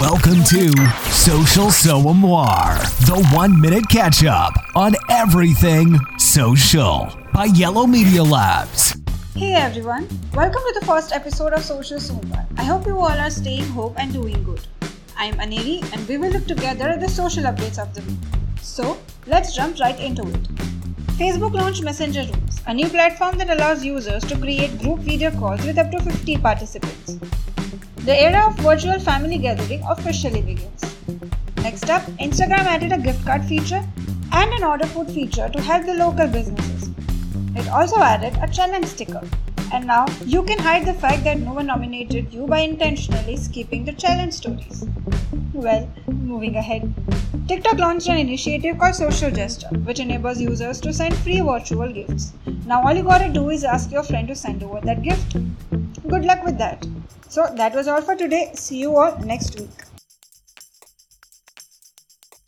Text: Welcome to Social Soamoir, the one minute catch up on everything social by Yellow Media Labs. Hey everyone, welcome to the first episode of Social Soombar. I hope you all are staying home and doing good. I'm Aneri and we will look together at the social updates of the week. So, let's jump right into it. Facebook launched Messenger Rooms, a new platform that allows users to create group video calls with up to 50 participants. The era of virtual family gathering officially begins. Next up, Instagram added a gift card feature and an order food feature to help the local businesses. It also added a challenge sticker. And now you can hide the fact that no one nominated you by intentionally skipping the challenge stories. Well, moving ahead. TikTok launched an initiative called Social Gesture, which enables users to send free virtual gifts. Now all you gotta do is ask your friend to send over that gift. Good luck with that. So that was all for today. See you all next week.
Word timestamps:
Welcome 0.00 0.44
to 0.44 0.70
Social 1.10 1.70
Soamoir, 1.70 2.76
the 3.06 3.26
one 3.32 3.58
minute 3.58 3.88
catch 3.88 4.24
up 4.24 4.52
on 4.74 4.94
everything 5.08 5.98
social 6.18 7.10
by 7.32 7.46
Yellow 7.46 7.86
Media 7.86 8.22
Labs. 8.22 8.94
Hey 9.34 9.54
everyone, 9.54 10.06
welcome 10.34 10.60
to 10.60 10.76
the 10.78 10.84
first 10.84 11.12
episode 11.12 11.54
of 11.54 11.64
Social 11.64 11.96
Soombar. 11.96 12.46
I 12.58 12.64
hope 12.64 12.86
you 12.86 12.98
all 12.98 13.08
are 13.08 13.30
staying 13.30 13.64
home 13.68 13.94
and 13.96 14.12
doing 14.12 14.44
good. 14.44 14.60
I'm 15.16 15.34
Aneri 15.34 15.82
and 15.94 16.06
we 16.06 16.18
will 16.18 16.30
look 16.30 16.46
together 16.46 16.90
at 16.90 17.00
the 17.00 17.08
social 17.08 17.44
updates 17.44 17.78
of 17.78 17.94
the 17.94 18.02
week. 18.02 18.18
So, 18.60 18.98
let's 19.26 19.56
jump 19.56 19.80
right 19.80 19.98
into 19.98 20.28
it. 20.28 20.42
Facebook 21.16 21.54
launched 21.54 21.82
Messenger 21.82 22.24
Rooms, 22.24 22.60
a 22.66 22.74
new 22.74 22.88
platform 22.90 23.38
that 23.38 23.48
allows 23.48 23.82
users 23.82 24.22
to 24.24 24.36
create 24.36 24.78
group 24.78 24.98
video 24.98 25.30
calls 25.30 25.64
with 25.64 25.78
up 25.78 25.90
to 25.90 26.02
50 26.02 26.36
participants. 26.36 27.16
The 28.06 28.22
era 28.22 28.46
of 28.46 28.56
virtual 28.60 29.00
family 29.00 29.36
gathering 29.36 29.82
officially 29.90 30.40
begins. 30.40 30.82
Next 31.56 31.90
up, 31.90 32.02
Instagram 32.26 32.66
added 32.72 32.92
a 32.92 32.98
gift 32.98 33.24
card 33.24 33.44
feature 33.44 33.84
and 34.30 34.52
an 34.52 34.62
order 34.62 34.86
food 34.86 35.10
feature 35.10 35.48
to 35.48 35.60
help 35.60 35.86
the 35.86 35.94
local 35.94 36.28
businesses. 36.28 36.90
It 37.56 37.68
also 37.68 37.98
added 37.98 38.38
a 38.40 38.46
challenge 38.46 38.86
sticker. 38.86 39.22
And 39.72 39.88
now 39.88 40.06
you 40.24 40.44
can 40.44 40.60
hide 40.60 40.86
the 40.86 40.94
fact 40.94 41.24
that 41.24 41.40
no 41.40 41.52
one 41.54 41.66
nominated 41.66 42.32
you 42.32 42.46
by 42.46 42.60
intentionally 42.60 43.36
skipping 43.36 43.84
the 43.84 43.92
challenge 43.92 44.34
stories. 44.34 44.86
Well, 45.52 45.90
moving 46.06 46.54
ahead. 46.54 46.94
TikTok 47.48 47.78
launched 47.78 48.08
an 48.08 48.18
initiative 48.18 48.78
called 48.78 48.94
Social 48.94 49.32
Gesture, 49.32 49.74
which 49.82 49.98
enables 49.98 50.40
users 50.40 50.80
to 50.82 50.92
send 50.92 51.16
free 51.16 51.40
virtual 51.40 51.92
gifts. 51.92 52.34
Now 52.66 52.84
all 52.86 52.94
you 52.94 53.02
gotta 53.02 53.32
do 53.32 53.50
is 53.50 53.64
ask 53.64 53.90
your 53.90 54.04
friend 54.04 54.28
to 54.28 54.36
send 54.36 54.62
over 54.62 54.80
that 54.82 55.02
gift. 55.02 55.36
Good 56.06 56.24
luck 56.24 56.44
with 56.44 56.56
that. 56.58 56.86
So 57.28 57.46
that 57.56 57.74
was 57.74 57.86
all 57.86 58.02
for 58.02 58.16
today. 58.16 58.50
See 58.54 58.78
you 58.78 58.96
all 58.96 59.16
next 59.20 59.58
week. 59.60 59.85